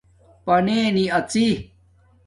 [0.45, 1.47] پننی اژئ